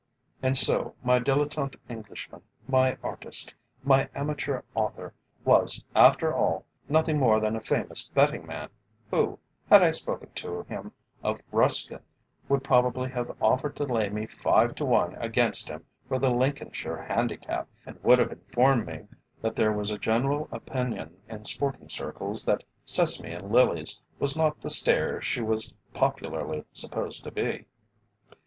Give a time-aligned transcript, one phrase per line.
[0.41, 3.53] And so my dilettante Englishman, my artist,
[3.83, 5.13] my amateur author,
[5.45, 8.69] was, after all, nothing more than a famous betting man,
[9.11, 9.37] who,
[9.69, 10.91] had I spoken to him
[11.21, 11.99] of Ruskin,
[12.49, 17.03] would probably have offered to lay me five to one against him for the Lincolnshire
[17.03, 19.01] Handicap, and would have informed me
[19.43, 24.61] that there was a general opinion in Sporting Circles that "Sesame and Lilies" was not
[24.61, 27.67] the stayer she was popularly supposed to be.